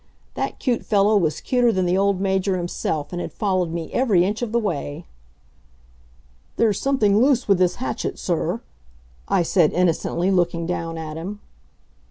That 0.33 0.57
cute 0.57 0.83
fellow 0.83 1.15
was 1.15 1.41
cuter 1.41 1.71
than 1.71 1.85
the 1.85 1.95
old 1.95 2.19
Major 2.19 2.57
himself, 2.57 3.11
and 3.13 3.21
had 3.21 3.31
followed 3.31 3.71
me 3.71 3.93
every 3.93 4.25
inch 4.25 4.41
of 4.41 4.51
the 4.51 4.57
way. 4.57 5.05
"There's 6.55 6.81
something 6.81 7.19
loose 7.21 7.47
with 7.47 7.59
this 7.59 7.75
hatchet, 7.75 8.17
sir," 8.17 8.61
I 9.27 9.43
said, 9.43 9.71
innocently 9.73 10.31
looking 10.31 10.65
down 10.65 10.97
at 10.97 11.17
him. 11.17 11.39